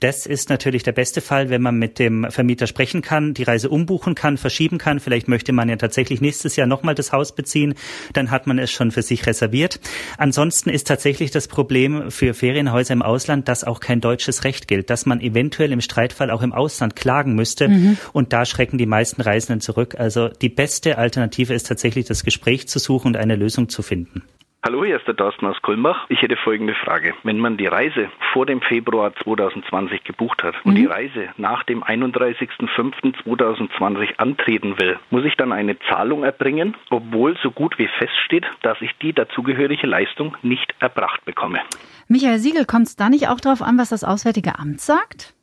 Das 0.00 0.26
ist 0.26 0.50
natürlich 0.50 0.82
der 0.82 0.92
beste 0.92 1.20
Fall, 1.20 1.50
wenn 1.50 1.62
man 1.62 1.78
mit 1.78 1.98
dem 1.98 2.26
Vermieter 2.30 2.66
sprechen 2.66 3.02
kann, 3.02 3.34
die 3.34 3.42
Reise 3.42 3.68
umbuchen 3.68 4.14
kann, 4.14 4.36
verschieben 4.36 4.78
kann. 4.78 5.00
Vielleicht 5.00 5.28
möchte 5.28 5.52
man 5.52 5.68
ja 5.68 5.76
tatsächlich 5.76 6.20
nächstes 6.20 6.56
Jahr 6.56 6.66
nochmal 6.66 6.94
das 6.94 7.12
Haus 7.12 7.34
beziehen. 7.34 7.74
Dann 8.12 8.30
hat 8.30 8.46
man 8.46 8.58
es 8.58 8.70
schon 8.70 8.90
für 8.90 9.02
sich 9.02 9.26
reserviert. 9.26 9.80
Ansonsten 10.18 10.70
ist 10.70 10.86
tatsächlich 10.86 11.30
das 11.30 11.48
Problem 11.48 12.10
für 12.10 12.34
Ferienhäuser 12.34 12.92
im 12.94 13.02
Ausland, 13.02 13.48
dass 13.48 13.64
auch 13.64 13.80
kein 13.80 14.00
deutsches 14.00 14.44
Recht 14.44 14.68
gilt, 14.68 14.90
dass 14.90 15.06
man 15.06 15.20
eventuell 15.20 15.72
im 15.72 15.80
Streitfall 15.80 16.30
auch 16.30 16.42
im 16.42 16.52
Ausland 16.52 16.96
klagen 16.96 17.34
müsste. 17.34 17.68
Mhm. 17.68 17.98
Und 18.12 18.32
da 18.32 18.44
schrecken 18.44 18.78
die 18.78 18.86
meisten 18.86 19.20
Reisenden 19.20 19.60
zurück. 19.60 19.96
Also 19.98 20.28
die 20.28 20.48
beste 20.48 20.98
Alternative 20.98 21.54
ist 21.54 21.66
tatsächlich 21.66 22.06
das 22.06 22.24
Gespräch 22.24 22.68
zu 22.68 22.78
suchen 22.78 23.08
und 23.08 23.16
eine 23.16 23.36
Lösung 23.36 23.68
zu 23.68 23.82
finden. 23.82 24.22
Hallo, 24.66 24.84
hier 24.84 24.96
ist 24.96 25.06
der 25.06 25.14
Thorsten 25.14 25.46
aus 25.46 25.62
Kulmbach. 25.62 26.06
Ich 26.08 26.22
hätte 26.22 26.36
folgende 26.36 26.74
Frage. 26.74 27.14
Wenn 27.22 27.38
man 27.38 27.56
die 27.56 27.68
Reise 27.68 28.10
vor 28.32 28.46
dem 28.46 28.60
Februar 28.60 29.14
2020 29.22 30.02
gebucht 30.02 30.42
hat 30.42 30.56
und 30.64 30.72
mhm. 30.72 30.76
die 30.76 30.86
Reise 30.86 31.28
nach 31.36 31.62
dem 31.62 31.84
31.05.2020 31.84 34.16
antreten 34.16 34.80
will, 34.80 34.98
muss 35.10 35.24
ich 35.24 35.36
dann 35.36 35.52
eine 35.52 35.78
Zahlung 35.88 36.24
erbringen, 36.24 36.74
obwohl 36.90 37.36
so 37.44 37.52
gut 37.52 37.78
wie 37.78 37.86
feststeht, 37.86 38.44
dass 38.62 38.76
ich 38.80 38.90
die 39.00 39.12
dazugehörige 39.12 39.86
Leistung 39.86 40.36
nicht 40.42 40.74
erbracht 40.80 41.24
bekomme? 41.24 41.60
Michael 42.08 42.38
Siegel, 42.38 42.64
kommt 42.64 42.88
es 42.88 42.96
da 42.96 43.08
nicht 43.08 43.28
auch 43.28 43.38
darauf 43.38 43.62
an, 43.62 43.78
was 43.78 43.90
das 43.90 44.02
Auswärtige 44.02 44.58
Amt 44.58 44.80
sagt? 44.80 45.35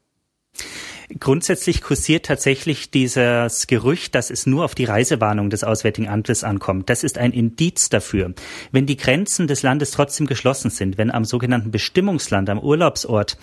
Grundsätzlich 1.20 1.82
kursiert 1.82 2.26
tatsächlich 2.26 2.90
dieses 2.90 3.68
Gerücht, 3.68 4.16
dass 4.16 4.30
es 4.30 4.46
nur 4.46 4.66
auf 4.66 4.74
die 4.74 4.86
Reisewarnung 4.86 5.50
des 5.50 5.64
Auswärtigen 5.64 6.08
Amtes 6.08 6.44
ankommt. 6.44 6.90
Das 6.90 7.04
ist 7.04 7.18
ein 7.18 7.32
Indiz 7.32 7.90
dafür. 7.90 8.34
Wenn 8.72 8.86
die 8.86 8.98
Grenzen 8.98 9.48
des 9.48 9.64
Landes 9.64 9.92
trotzdem 9.92 10.26
geschlossen 10.28 10.72
sind, 10.72 10.98
wenn 10.98 11.12
am 11.12 11.26
sogenannten 11.26 11.72
Bestimmungsland, 11.72 12.50
am 12.50 12.60
Urlaubsort 12.60 13.38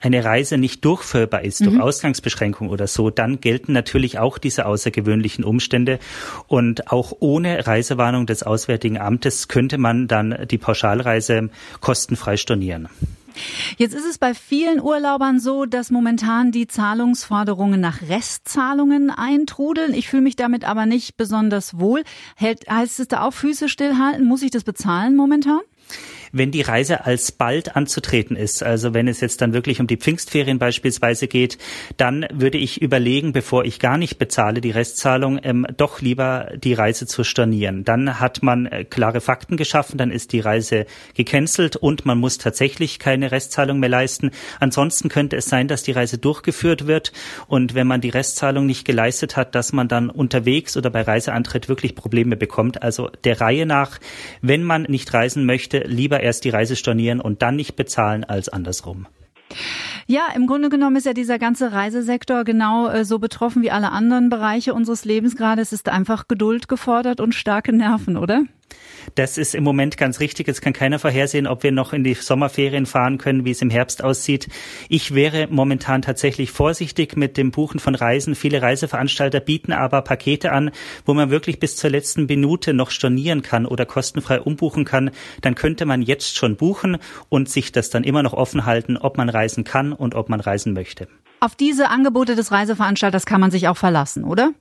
eine 0.00 0.24
Reise 0.24 0.58
nicht 0.58 0.84
durchführbar 0.84 1.42
ist 1.42 1.60
mhm. 1.60 1.66
durch 1.66 1.80
Ausgangsbeschränkung 1.80 2.68
oder 2.68 2.86
so, 2.86 3.10
dann 3.10 3.40
gelten 3.40 3.72
natürlich 3.72 4.18
auch 4.18 4.38
diese 4.38 4.66
außergewöhnlichen 4.66 5.44
Umstände. 5.44 5.98
Und 6.46 6.92
auch 6.92 7.12
ohne 7.20 7.66
Reisewarnung 7.66 8.26
des 8.26 8.42
Auswärtigen 8.42 8.98
Amtes 8.98 9.48
könnte 9.48 9.78
man 9.78 10.08
dann 10.08 10.46
die 10.50 10.58
Pauschalreise 10.58 11.48
kostenfrei 11.80 12.36
stornieren. 12.36 12.88
Jetzt 13.76 13.94
ist 13.94 14.04
es 14.04 14.18
bei 14.18 14.34
vielen 14.34 14.80
Urlaubern 14.80 15.40
so, 15.40 15.64
dass 15.64 15.90
momentan 15.90 16.52
die 16.52 16.66
Zahlungsforderungen 16.66 17.80
nach 17.80 18.02
Restzahlungen 18.02 19.10
eintrudeln. 19.10 19.94
Ich 19.94 20.08
fühle 20.08 20.22
mich 20.22 20.36
damit 20.36 20.64
aber 20.64 20.86
nicht 20.86 21.16
besonders 21.16 21.78
wohl. 21.78 22.04
Hält, 22.36 22.68
heißt 22.68 23.00
es 23.00 23.08
da 23.08 23.22
auch 23.22 23.32
Füße 23.32 23.68
stillhalten? 23.68 24.26
Muss 24.26 24.42
ich 24.42 24.50
das 24.50 24.64
bezahlen 24.64 25.16
momentan? 25.16 25.60
Wenn 26.34 26.50
die 26.50 26.62
Reise 26.62 27.06
als 27.06 27.32
bald 27.32 27.76
anzutreten 27.76 28.36
ist, 28.36 28.62
also 28.62 28.92
wenn 28.92 29.08
es 29.08 29.20
jetzt 29.20 29.40
dann 29.40 29.52
wirklich 29.52 29.80
um 29.80 29.86
die 29.86 29.96
Pfingstferien 29.96 30.58
beispielsweise 30.58 31.28
geht, 31.28 31.58
dann 31.96 32.26
würde 32.32 32.58
ich 32.58 32.82
überlegen, 32.82 33.32
bevor 33.32 33.64
ich 33.64 33.78
gar 33.78 33.96
nicht 33.96 34.18
bezahle, 34.18 34.60
die 34.60 34.72
Restzahlung, 34.72 35.38
ähm, 35.42 35.64
doch 35.76 36.00
lieber 36.00 36.50
die 36.56 36.74
Reise 36.74 37.06
zu 37.06 37.22
stornieren. 37.22 37.84
Dann 37.84 38.18
hat 38.18 38.42
man 38.42 38.66
äh, 38.66 38.84
klare 38.84 39.20
Fakten 39.20 39.56
geschaffen, 39.56 39.96
dann 39.96 40.10
ist 40.10 40.32
die 40.32 40.40
Reise 40.40 40.86
gecancelt 41.14 41.76
und 41.76 42.04
man 42.04 42.18
muss 42.18 42.38
tatsächlich 42.38 42.98
keine 42.98 43.30
Restzahlung 43.30 43.78
mehr 43.78 43.88
leisten. 43.88 44.32
Ansonsten 44.58 45.08
könnte 45.08 45.36
es 45.36 45.46
sein, 45.46 45.68
dass 45.68 45.84
die 45.84 45.92
Reise 45.92 46.18
durchgeführt 46.18 46.88
wird 46.88 47.12
und 47.46 47.74
wenn 47.74 47.86
man 47.86 48.00
die 48.00 48.10
Restzahlung 48.10 48.66
nicht 48.66 48.84
geleistet 48.84 49.36
hat, 49.36 49.54
dass 49.54 49.72
man 49.72 49.86
dann 49.86 50.10
unterwegs 50.10 50.76
oder 50.76 50.90
bei 50.90 51.02
Reiseantritt 51.02 51.68
wirklich 51.68 51.94
Probleme 51.94 52.36
bekommt. 52.36 52.82
Also 52.82 53.10
der 53.22 53.40
Reihe 53.40 53.66
nach, 53.66 54.00
wenn 54.42 54.64
man 54.64 54.82
nicht 54.82 55.14
reisen 55.14 55.46
möchte, 55.46 55.78
lieber 55.78 56.23
erst 56.24 56.44
die 56.44 56.50
Reise 56.50 56.74
stornieren 56.74 57.20
und 57.20 57.42
dann 57.42 57.56
nicht 57.56 57.76
bezahlen 57.76 58.24
als 58.24 58.48
andersrum. 58.48 59.06
Ja, 60.06 60.28
im 60.34 60.46
Grunde 60.46 60.68
genommen 60.68 60.96
ist 60.96 61.06
ja 61.06 61.12
dieser 61.12 61.38
ganze 61.38 61.72
Reisesektor 61.72 62.44
genau 62.44 62.88
äh, 62.88 63.04
so 63.04 63.18
betroffen 63.18 63.62
wie 63.62 63.70
alle 63.70 63.92
anderen 63.92 64.28
Bereiche 64.28 64.74
unseres 64.74 65.04
Lebens 65.04 65.36
gerade. 65.36 65.62
Es 65.62 65.72
ist 65.72 65.88
einfach 65.88 66.28
Geduld 66.28 66.68
gefordert 66.68 67.20
und 67.20 67.34
starke 67.34 67.72
Nerven, 67.72 68.16
oder? 68.16 68.42
Das 69.14 69.38
ist 69.38 69.54
im 69.54 69.64
Moment 69.64 69.96
ganz 69.96 70.20
richtig. 70.20 70.48
Es 70.48 70.60
kann 70.60 70.72
keiner 70.72 70.98
vorhersehen, 70.98 71.46
ob 71.46 71.62
wir 71.62 71.72
noch 71.72 71.92
in 71.92 72.04
die 72.04 72.14
Sommerferien 72.14 72.86
fahren 72.86 73.18
können, 73.18 73.44
wie 73.44 73.50
es 73.50 73.62
im 73.62 73.70
Herbst 73.70 74.02
aussieht. 74.02 74.48
Ich 74.88 75.14
wäre 75.14 75.48
momentan 75.50 76.02
tatsächlich 76.02 76.50
vorsichtig 76.50 77.16
mit 77.16 77.36
dem 77.36 77.50
Buchen 77.50 77.80
von 77.80 77.94
Reisen. 77.94 78.34
Viele 78.34 78.62
Reiseveranstalter 78.62 79.40
bieten 79.40 79.72
aber 79.72 80.02
Pakete 80.02 80.52
an, 80.52 80.70
wo 81.04 81.14
man 81.14 81.30
wirklich 81.30 81.60
bis 81.60 81.76
zur 81.76 81.90
letzten 81.90 82.26
Minute 82.26 82.74
noch 82.74 82.90
stornieren 82.90 83.42
kann 83.42 83.66
oder 83.66 83.86
kostenfrei 83.86 84.40
umbuchen 84.40 84.84
kann. 84.84 85.10
Dann 85.42 85.54
könnte 85.54 85.86
man 85.86 86.02
jetzt 86.02 86.36
schon 86.36 86.56
buchen 86.56 86.98
und 87.28 87.48
sich 87.48 87.72
das 87.72 87.90
dann 87.90 88.04
immer 88.04 88.22
noch 88.22 88.32
offen 88.32 88.64
halten, 88.64 88.96
ob 88.96 89.16
man 89.16 89.28
reisen 89.28 89.64
kann 89.64 89.92
und 89.92 90.14
ob 90.14 90.28
man 90.28 90.40
reisen 90.40 90.72
möchte. 90.72 91.08
Auf 91.40 91.54
diese 91.54 91.90
Angebote 91.90 92.36
des 92.36 92.52
Reiseveranstalters 92.52 93.26
kann 93.26 93.40
man 93.40 93.50
sich 93.50 93.68
auch 93.68 93.76
verlassen, 93.76 94.24
oder? 94.24 94.52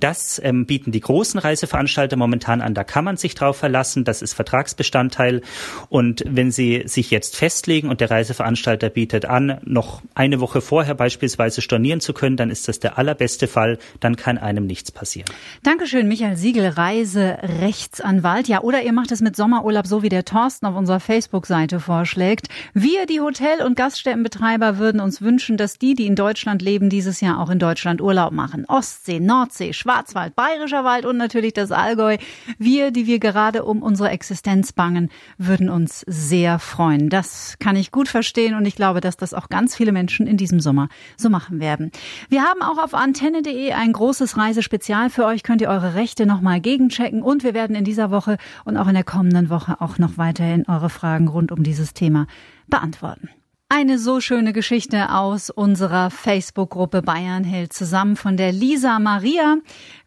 Das 0.00 0.40
ähm, 0.42 0.66
bieten 0.66 0.92
die 0.92 1.00
großen 1.00 1.38
Reiseveranstalter 1.38 2.16
momentan 2.16 2.60
an. 2.60 2.74
Da 2.74 2.84
kann 2.84 3.04
man 3.04 3.16
sich 3.16 3.34
drauf 3.34 3.56
verlassen. 3.56 4.04
Das 4.04 4.22
ist 4.22 4.34
Vertragsbestandteil. 4.34 5.42
Und 5.88 6.24
wenn 6.26 6.50
Sie 6.50 6.82
sich 6.86 7.10
jetzt 7.10 7.36
festlegen 7.36 7.88
und 7.88 8.00
der 8.00 8.10
Reiseveranstalter 8.10 8.90
bietet 8.90 9.24
an, 9.24 9.60
noch 9.64 10.02
eine 10.14 10.40
Woche 10.40 10.60
vorher 10.60 10.94
beispielsweise 10.94 11.62
stornieren 11.62 12.00
zu 12.00 12.12
können, 12.12 12.36
dann 12.36 12.50
ist 12.50 12.68
das 12.68 12.80
der 12.80 12.98
allerbeste 12.98 13.48
Fall. 13.48 13.78
Dann 14.00 14.16
kann 14.16 14.38
einem 14.38 14.66
nichts 14.66 14.90
passieren. 14.92 15.28
Dankeschön, 15.62 16.08
Michael 16.08 16.36
Siegel, 16.36 16.68
Reiserechtsanwalt. 16.68 18.48
Ja, 18.48 18.62
oder 18.62 18.82
ihr 18.82 18.92
macht 18.92 19.12
es 19.12 19.20
mit 19.20 19.36
Sommerurlaub 19.36 19.86
so, 19.86 20.02
wie 20.02 20.08
der 20.08 20.24
Thorsten 20.24 20.66
auf 20.66 20.76
unserer 20.76 21.00
Facebook-Seite 21.00 21.80
vorschlägt. 21.80 22.48
Wir, 22.74 23.06
die 23.06 23.20
Hotel- 23.20 23.64
und 23.64 23.76
Gaststättenbetreiber, 23.76 24.78
würden 24.78 25.00
uns 25.00 25.22
wünschen, 25.22 25.56
dass 25.56 25.78
die, 25.78 25.94
die 25.94 26.06
in 26.06 26.16
Deutschland 26.16 26.62
leben, 26.62 26.90
dieses 26.90 27.20
Jahr 27.20 27.40
auch 27.40 27.50
in 27.50 27.58
Deutschland 27.58 28.00
Urlaub 28.00 28.32
machen. 28.32 28.64
Ostsee, 28.66 29.20
Nordsee, 29.20 29.55
Nordsee, 29.56 29.72
Schwarzwald, 29.72 30.36
Bayerischer 30.36 30.84
Wald 30.84 31.06
und 31.06 31.16
natürlich 31.16 31.54
das 31.54 31.72
Allgäu. 31.72 32.18
Wir, 32.58 32.90
die 32.90 33.06
wir 33.06 33.18
gerade 33.18 33.64
um 33.64 33.82
unsere 33.82 34.10
Existenz 34.10 34.72
bangen, 34.72 35.08
würden 35.38 35.70
uns 35.70 36.04
sehr 36.06 36.58
freuen. 36.58 37.08
Das 37.08 37.56
kann 37.58 37.74
ich 37.74 37.90
gut 37.90 38.08
verstehen 38.08 38.54
und 38.54 38.66
ich 38.66 38.76
glaube, 38.76 39.00
dass 39.00 39.16
das 39.16 39.32
auch 39.32 39.48
ganz 39.48 39.74
viele 39.74 39.92
Menschen 39.92 40.26
in 40.26 40.36
diesem 40.36 40.60
Sommer 40.60 40.88
so 41.16 41.30
machen 41.30 41.58
werden. 41.58 41.90
Wir 42.28 42.42
haben 42.42 42.60
auch 42.60 42.76
auf 42.76 42.92
antenne.de 42.92 43.72
ein 43.72 43.92
großes 43.92 44.36
Reisespezial 44.36 45.08
für 45.08 45.24
euch. 45.24 45.42
Könnt 45.42 45.62
ihr 45.62 45.70
eure 45.70 45.94
Rechte 45.94 46.26
nochmal 46.26 46.60
gegenchecken 46.60 47.22
und 47.22 47.42
wir 47.42 47.54
werden 47.54 47.76
in 47.76 47.84
dieser 47.84 48.10
Woche 48.10 48.36
und 48.66 48.76
auch 48.76 48.88
in 48.88 48.94
der 48.94 49.04
kommenden 49.04 49.48
Woche 49.48 49.80
auch 49.80 49.96
noch 49.96 50.18
weiterhin 50.18 50.66
eure 50.68 50.90
Fragen 50.90 51.28
rund 51.28 51.50
um 51.50 51.62
dieses 51.62 51.94
Thema 51.94 52.26
beantworten. 52.66 53.30
Eine 53.68 53.98
so 53.98 54.20
schöne 54.20 54.52
Geschichte 54.52 55.12
aus 55.12 55.50
unserer 55.50 56.10
Facebook-Gruppe 56.10 57.02
Bayern 57.02 57.42
hält 57.42 57.72
zusammen 57.72 58.14
von 58.14 58.36
der 58.36 58.52
Lisa 58.52 59.00
Maria 59.00 59.56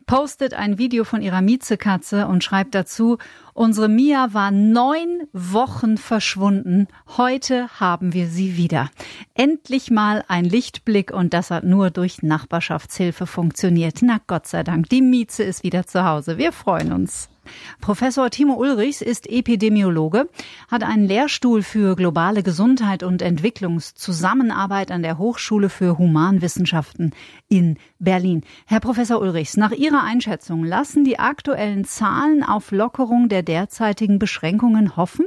postet 0.09 0.53
ein 0.53 0.77
Video 0.77 1.03
von 1.03 1.21
ihrer 1.21 1.41
Miezekatze 1.41 2.25
und 2.25 2.41
schreibt 2.43 2.73
dazu, 2.73 3.17
unsere 3.53 3.89
Mia 3.89 4.33
war 4.33 4.49
neun 4.49 5.27
Wochen 5.33 5.97
verschwunden. 5.97 6.87
Heute 7.17 7.67
haben 7.81 8.13
wir 8.13 8.27
sie 8.27 8.55
wieder. 8.55 8.89
Endlich 9.35 9.91
mal 9.91 10.23
ein 10.29 10.45
Lichtblick 10.45 11.11
und 11.11 11.33
das 11.33 11.51
hat 11.51 11.65
nur 11.65 11.91
durch 11.91 12.23
Nachbarschaftshilfe 12.23 13.27
funktioniert. 13.27 13.97
Na 14.01 14.19
Gott 14.25 14.47
sei 14.47 14.63
Dank, 14.63 14.89
die 14.89 15.01
Mieze 15.01 15.43
ist 15.43 15.63
wieder 15.63 15.85
zu 15.85 16.05
Hause. 16.05 16.37
Wir 16.37 16.53
freuen 16.53 16.91
uns. 16.93 17.29
Professor 17.81 18.29
Timo 18.29 18.55
Ulrichs 18.55 19.01
ist 19.01 19.29
Epidemiologe, 19.29 20.29
hat 20.67 20.83
einen 20.83 21.05
Lehrstuhl 21.05 21.63
für 21.63 21.95
globale 21.95 22.43
Gesundheit 22.43 23.03
und 23.03 23.21
Entwicklungszusammenarbeit 23.21 24.91
an 24.91 25.03
der 25.03 25.17
Hochschule 25.17 25.69
für 25.69 25.97
Humanwissenschaften 25.97 27.11
in 27.47 27.77
Berlin. 27.99 28.43
Herr 28.65 28.79
Professor 28.79 29.21
Ulrichs, 29.21 29.57
nach 29.57 29.71
Ihrer 29.71 30.03
Einschätzung 30.03 30.63
lassen 30.63 31.03
die 31.03 31.19
aktuellen 31.19 31.85
Zahlen 31.85 32.43
auf 32.43 32.71
Lockerung 32.71 33.29
der 33.29 33.43
derzeitigen 33.43 34.19
Beschränkungen 34.19 34.95
hoffen? 34.95 35.25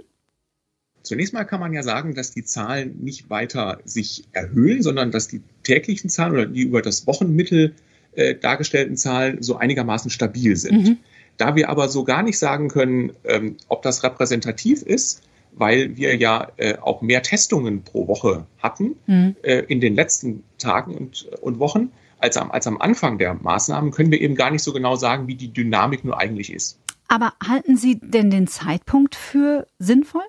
Zunächst 1.02 1.35
mal 1.35 1.45
kann 1.45 1.61
man 1.61 1.73
ja 1.73 1.83
sagen, 1.83 2.14
dass 2.14 2.31
die 2.31 2.45
Zahlen 2.45 3.02
nicht 3.02 3.29
weiter 3.29 3.81
sich 3.85 4.29
erhöhen, 4.33 4.83
sondern 4.83 5.11
dass 5.11 5.26
die 5.26 5.43
täglichen 5.64 6.11
Zahlen 6.11 6.33
oder 6.33 6.47
die 6.47 6.62
über 6.62 6.81
das 6.81 7.07
Wochenmittel 7.07 7.75
äh, 8.14 8.35
dargestellten 8.35 8.97
Zahlen 8.97 9.42
so 9.42 9.57
einigermaßen 9.57 10.11
stabil 10.11 10.57
sind. 10.57 10.88
Mhm. 10.88 10.97
Da 11.37 11.57
wir 11.57 11.71
aber 11.71 11.88
so 11.88 12.04
gar 12.04 12.23
nicht 12.23 12.38
sagen 12.38 12.69
können, 12.69 13.12
ähm, 13.25 13.57
ob 13.69 13.83
das 13.83 14.02
repräsentativ 14.02 14.83
ist, 14.83 15.23
weil 15.52 15.97
wir 15.97 16.16
ja 16.16 16.49
äh, 16.57 16.76
auch 16.78 17.02
mehr 17.02 17.23
Testungen 17.23 17.83
pro 17.83 18.09
Woche 18.09 18.47
hatten 18.59 18.97
mhm. 19.07 19.37
äh, 19.42 19.61
in 19.61 19.81
den 19.81 19.95
letzten 19.95 20.45
Tagen 20.59 20.95
und, 20.95 21.28
und 21.40 21.59
Wochen 21.59 21.90
als 22.23 22.37
am, 22.37 22.50
als 22.50 22.66
am 22.66 22.81
Anfang 22.81 23.19
der 23.19 23.35
Maßnahmen, 23.35 23.90
können 23.90 24.12
wir 24.12 24.21
eben 24.21 24.37
gar 24.37 24.50
nicht 24.50 24.62
so 24.62 24.73
genau 24.73 24.97
sagen, 24.97 25.26
wie 25.26 25.35
die 25.35 25.52
Dynamik 25.52 26.04
nur 26.04 26.19
eigentlich 26.19 26.52
ist. 26.52 26.78
Aber 27.09 27.35
halten 27.47 27.76
Sie 27.76 27.99
denn 28.00 28.31
den 28.31 28.47
Zeitpunkt 28.47 29.16
für 29.16 29.66
sinnvoll? 29.78 30.23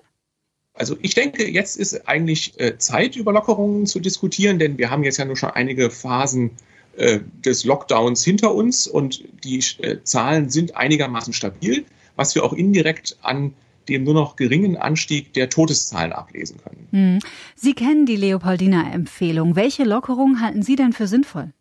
Also 0.74 0.96
ich 1.00 1.14
denke, 1.14 1.48
jetzt 1.48 1.76
ist 1.76 2.08
eigentlich 2.08 2.58
äh, 2.58 2.78
Zeit, 2.78 3.14
über 3.14 3.32
Lockerungen 3.32 3.86
zu 3.86 4.00
diskutieren, 4.00 4.58
denn 4.58 4.76
wir 4.76 4.90
haben 4.90 5.04
jetzt 5.04 5.18
ja 5.18 5.24
nur 5.24 5.36
schon 5.36 5.50
einige 5.50 5.88
Phasen 5.88 6.50
äh, 6.96 7.20
des 7.44 7.64
Lockdowns 7.64 8.24
hinter 8.24 8.54
uns 8.54 8.86
und 8.86 9.24
die 9.42 9.62
äh, 9.78 9.98
Zahlen 10.04 10.50
sind 10.50 10.76
einigermaßen 10.76 11.32
stabil, 11.32 11.84
was 12.16 12.34
wir 12.34 12.44
auch 12.44 12.52
indirekt 12.52 13.16
an 13.22 13.54
dem 13.88 14.04
nur 14.04 14.14
noch 14.14 14.36
geringen 14.36 14.76
Anstieg 14.76 15.32
der 15.34 15.50
Todeszahlen 15.50 16.12
ablesen 16.12 16.58
können. 16.62 16.88
Hm. 16.90 17.18
Sie 17.54 17.74
kennen 17.74 18.06
die 18.06 18.16
Leopoldina-Empfehlung. 18.16 19.56
Welche 19.56 19.84
Lockerung 19.84 20.40
halten 20.40 20.62
Sie 20.62 20.76
denn 20.76 20.92
für 20.92 21.06
sinnvoll? 21.06 21.52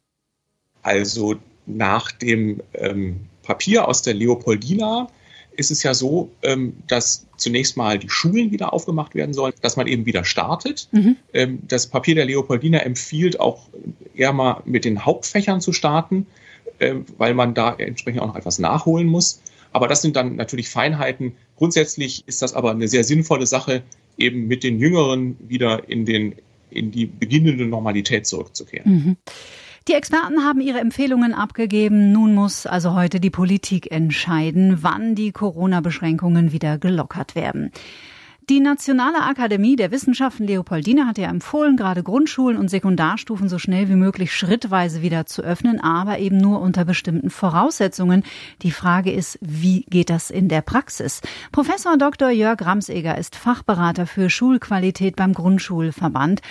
Also 0.81 1.35
nach 1.65 2.11
dem 2.11 2.61
ähm, 2.73 3.21
Papier 3.41 3.87
aus 3.87 4.01
der 4.01 4.13
Leopoldina 4.13 5.07
ist 5.55 5.71
es 5.71 5.83
ja 5.83 5.93
so, 5.93 6.31
ähm, 6.41 6.73
dass 6.87 7.27
zunächst 7.37 7.77
mal 7.77 7.99
die 7.99 8.09
Schulen 8.09 8.51
wieder 8.51 8.73
aufgemacht 8.73 9.15
werden 9.15 9.33
sollen, 9.33 9.53
dass 9.61 9.75
man 9.75 9.87
eben 9.87 10.05
wieder 10.05 10.25
startet. 10.25 10.87
Mhm. 10.91 11.15
Ähm, 11.33 11.59
das 11.67 11.87
Papier 11.87 12.15
der 12.15 12.25
Leopoldina 12.25 12.79
empfiehlt 12.79 13.39
auch 13.39 13.67
eher 14.15 14.33
mal 14.33 14.61
mit 14.65 14.85
den 14.85 15.05
Hauptfächern 15.05 15.61
zu 15.61 15.73
starten, 15.73 16.27
ähm, 16.79 17.05
weil 17.17 17.33
man 17.33 17.53
da 17.53 17.73
entsprechend 17.73 18.21
auch 18.21 18.27
noch 18.27 18.35
etwas 18.35 18.59
nachholen 18.59 19.07
muss. 19.07 19.41
Aber 19.71 19.87
das 19.87 20.01
sind 20.01 20.15
dann 20.15 20.35
natürlich 20.35 20.69
Feinheiten. 20.69 21.33
Grundsätzlich 21.57 22.23
ist 22.27 22.41
das 22.41 22.53
aber 22.53 22.71
eine 22.71 22.87
sehr 22.87 23.03
sinnvolle 23.03 23.47
Sache, 23.47 23.81
eben 24.17 24.47
mit 24.47 24.63
den 24.63 24.79
Jüngeren 24.79 25.37
wieder 25.47 25.89
in, 25.89 26.05
den, 26.05 26.35
in 26.69 26.91
die 26.91 27.07
beginnende 27.07 27.65
Normalität 27.65 28.27
zurückzukehren. 28.27 28.91
Mhm. 28.91 29.17
Die 29.89 29.93
Experten 29.93 30.45
haben 30.45 30.61
ihre 30.61 30.79
Empfehlungen 30.79 31.33
abgegeben. 31.33 32.13
Nun 32.13 32.33
muss 32.33 32.65
also 32.65 32.93
heute 32.93 33.19
die 33.19 33.29
Politik 33.29 33.91
entscheiden, 33.91 34.77
wann 34.81 35.13
die 35.13 35.33
Corona-Beschränkungen 35.33 36.53
wieder 36.53 36.77
gelockert 36.77 37.35
werden. 37.35 37.69
Die 38.49 38.61
Nationale 38.61 39.23
Akademie 39.23 39.75
der 39.75 39.91
Wissenschaften 39.91 40.47
Leopoldina 40.47 41.05
hat 41.05 41.17
ja 41.17 41.29
empfohlen, 41.29 41.75
gerade 41.75 42.01
Grundschulen 42.01 42.57
und 42.57 42.69
Sekundarstufen 42.69 43.49
so 43.49 43.57
schnell 43.57 43.89
wie 43.89 43.95
möglich 43.95 44.33
schrittweise 44.33 45.01
wieder 45.01 45.25
zu 45.25 45.41
öffnen, 45.41 45.81
aber 45.81 46.19
eben 46.19 46.37
nur 46.37 46.61
unter 46.61 46.85
bestimmten 46.85 47.29
Voraussetzungen. 47.29 48.23
Die 48.61 48.71
Frage 48.71 49.11
ist, 49.11 49.37
wie 49.41 49.81
geht 49.89 50.09
das 50.09 50.29
in 50.29 50.47
der 50.47 50.61
Praxis? 50.61 51.21
Professor 51.51 51.97
Dr. 51.97 52.29
Jörg 52.29 52.61
Ramseger 52.61 53.17
ist 53.17 53.35
Fachberater 53.35 54.07
für 54.07 54.29
Schulqualität 54.29 55.17
beim 55.17 55.33
Grundschulverband. 55.33 56.41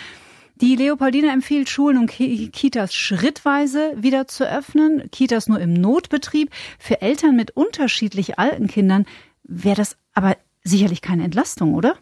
Die 0.56 0.76
Leopoldina 0.76 1.32
empfiehlt 1.32 1.68
Schulen 1.68 1.98
und 1.98 2.06
Kitas 2.08 2.94
schrittweise 2.94 3.94
wieder 3.96 4.28
zu 4.28 4.48
öffnen, 4.48 5.10
Kitas 5.10 5.48
nur 5.48 5.58
im 5.60 5.72
Notbetrieb. 5.72 6.50
Für 6.78 7.02
Eltern 7.02 7.36
mit 7.36 7.52
unterschiedlich 7.52 8.38
alten 8.38 8.68
Kindern 8.68 9.06
wäre 9.42 9.76
das 9.76 9.96
aber 10.12 10.36
sicherlich 10.62 11.00
keine 11.00 11.24
Entlastung, 11.24 11.74
oder? 11.74 11.96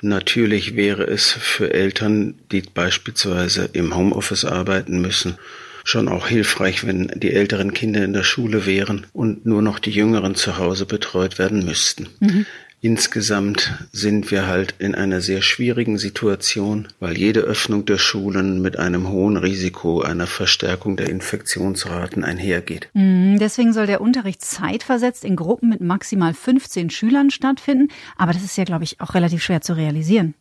Natürlich 0.00 0.76
wäre 0.76 1.04
es 1.04 1.32
für 1.32 1.72
Eltern, 1.72 2.38
die 2.52 2.62
beispielsweise 2.62 3.68
im 3.72 3.96
Homeoffice 3.96 4.44
arbeiten 4.44 5.00
müssen, 5.00 5.38
schon 5.84 6.08
auch 6.08 6.28
hilfreich, 6.28 6.86
wenn 6.86 7.08
die 7.16 7.32
älteren 7.32 7.72
Kinder 7.74 8.04
in 8.04 8.12
der 8.12 8.22
Schule 8.22 8.66
wären 8.66 9.06
und 9.12 9.46
nur 9.46 9.62
noch 9.62 9.78
die 9.78 9.90
jüngeren 9.90 10.34
zu 10.34 10.58
Hause 10.58 10.86
betreut 10.86 11.38
werden 11.38 11.64
müssten. 11.64 12.08
Mhm. 12.20 12.46
Insgesamt 12.80 13.88
sind 13.90 14.30
wir 14.30 14.46
halt 14.46 14.76
in 14.78 14.94
einer 14.94 15.20
sehr 15.20 15.42
schwierigen 15.42 15.98
Situation, 15.98 16.86
weil 17.00 17.18
jede 17.18 17.40
Öffnung 17.40 17.84
der 17.86 17.98
Schulen 17.98 18.62
mit 18.62 18.78
einem 18.78 19.08
hohen 19.08 19.36
Risiko 19.36 20.00
einer 20.02 20.28
Verstärkung 20.28 20.96
der 20.96 21.08
Infektionsraten 21.08 22.22
einhergeht. 22.22 22.88
Mhm, 22.94 23.38
deswegen 23.40 23.72
soll 23.72 23.86
der 23.88 24.00
Unterricht 24.00 24.42
zeitversetzt 24.42 25.24
in 25.24 25.34
Gruppen 25.34 25.68
mit 25.68 25.80
maximal 25.80 26.32
15 26.32 26.90
Schülern 26.90 27.30
stattfinden. 27.30 27.88
Aber 28.16 28.32
das 28.32 28.44
ist 28.44 28.56
ja, 28.56 28.62
glaube 28.62 28.84
ich, 28.84 29.00
auch 29.00 29.14
relativ 29.14 29.42
schwer 29.42 29.60
zu 29.60 29.72
realisieren. 29.72 30.34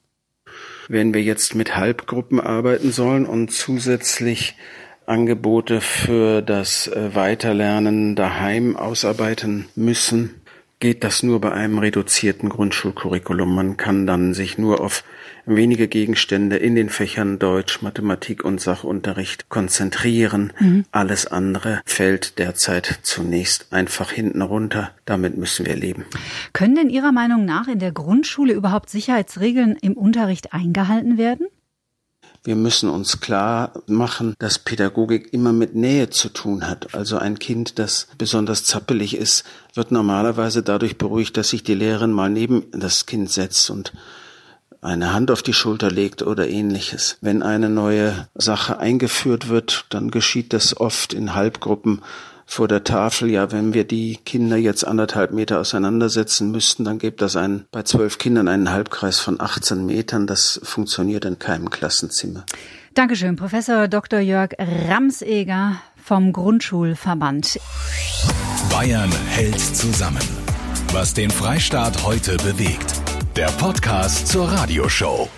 Wenn 0.88 1.16
wir 1.16 1.24
jetzt 1.24 1.56
mit 1.56 1.76
Halbgruppen 1.76 2.40
arbeiten 2.40 2.92
sollen 2.92 3.26
und 3.26 3.52
zusätzlich 3.52 4.56
Angebote 5.08 5.82
für 5.82 6.42
das 6.44 6.88
äh, 6.88 7.16
Weiterlernen 7.16 8.16
daheim 8.16 8.76
ausarbeiten 8.76 9.66
müssen, 9.76 10.36
geht 10.80 11.04
das 11.04 11.24
nur 11.24 11.42
bei 11.42 11.52
einem 11.52 11.80
reduzierten 11.80 12.50
Grundschulcurriculum. 12.50 13.54
Man 13.54 13.78
kann 13.78 14.06
dann 14.06 14.34
sich 14.34 14.58
nur 14.58 14.82
auf 14.82 15.04
wenige 15.46 15.88
Gegenstände 15.88 16.58
in 16.58 16.76
den 16.76 16.90
Fächern 16.90 17.40
Deutsch, 17.40 17.82
Mathematik 17.82 18.44
und 18.44 18.62
Sachunterricht 18.62 19.50
konzentrieren. 19.50 20.54
Mhm. 20.60 20.86
Alles 20.92 21.26
andere 21.26 21.82
fällt 21.86 22.38
derzeit 22.38 23.00
zunächst 23.02 23.74
einfach 23.74 24.12
hinten 24.12 24.42
runter. 24.42 24.92
Damit 25.06 25.38
müssen 25.38 25.66
wir 25.66 25.76
leben. 25.76 26.06
Können 26.54 26.76
denn 26.76 26.90
Ihrer 26.90 27.12
Meinung 27.12 27.46
nach 27.46 27.68
in 27.68 27.80
der 27.80 27.92
Grundschule 27.92 28.54
überhaupt 28.54 28.90
Sicherheitsregeln 28.90 29.78
im 29.82 29.94
Unterricht 29.94 30.54
eingehalten 30.54 31.18
werden? 31.18 31.48
Wir 32.48 32.56
müssen 32.56 32.90
uns 32.90 33.20
klar 33.20 33.74
machen, 33.88 34.34
dass 34.40 34.58
Pädagogik 34.58 35.34
immer 35.34 35.52
mit 35.52 35.76
Nähe 35.76 36.10
zu 36.10 36.30
tun 36.30 36.66
hat. 36.66 36.96
Also 36.96 37.18
ein 37.18 37.40
Kind, 37.40 37.78
das 37.78 38.08
besonders 38.18 38.64
zappelig 38.64 39.18
ist, 39.18 39.44
wird 39.74 39.92
normalerweise 39.92 40.64
dadurch 40.64 40.98
beruhigt, 40.98 41.36
dass 41.36 41.50
sich 41.50 41.64
die 41.64 41.74
Lehrerin 41.74 42.14
mal 42.14 42.30
neben 42.30 42.64
das 42.72 43.06
Kind 43.06 43.30
setzt 43.30 43.70
und 43.70 43.92
eine 44.80 45.12
Hand 45.12 45.30
auf 45.30 45.44
die 45.44 45.52
Schulter 45.52 45.92
legt 45.92 46.22
oder 46.22 46.48
ähnliches. 46.48 47.18
Wenn 47.20 47.44
eine 47.44 47.68
neue 47.68 48.30
Sache 48.34 48.80
eingeführt 48.80 49.50
wird, 49.50 49.84
dann 49.90 50.10
geschieht 50.10 50.54
das 50.54 50.80
oft 50.80 51.12
in 51.12 51.36
Halbgruppen 51.36 52.02
vor 52.50 52.70
der 52.70 52.86
Tafel, 52.86 53.30
ja, 53.30 53.52
wenn 53.52 53.74
wir 53.74 53.84
die 53.84 54.18
Kinder 54.26 54.56
jetzt 54.56 54.88
anderthalb 54.88 55.32
Meter 55.32 55.60
auseinandersetzen 55.60 56.50
müssten, 56.50 56.86
dann 56.86 56.98
gibt 56.98 57.22
das 57.22 57.36
einen, 57.36 57.66
bei 57.72 57.84
zwölf 57.84 58.18
Kindern 58.18 58.48
einen 58.48 58.72
Halbkreis 58.72 59.20
von 59.20 59.40
18 59.40 59.86
Metern. 59.86 60.26
Das 60.26 60.60
funktioniert 60.64 61.26
in 61.26 61.38
keinem 61.38 61.70
Klassenzimmer. 61.70 62.46
Dankeschön, 62.94 63.36
Professor 63.36 63.88
Dr. 63.88 64.22
Jörg 64.22 64.54
Ramseger 64.58 65.76
vom 66.02 66.32
Grundschulverband. 66.32 67.60
Bayern 68.72 69.12
hält 69.28 69.60
zusammen. 69.60 70.24
Was 70.94 71.14
den 71.14 71.30
Freistaat 71.30 72.04
heute 72.06 72.38
bewegt. 72.38 72.94
Der 73.36 73.48
Podcast 73.48 74.30
zur 74.30 74.50
Radioshow. 74.50 75.30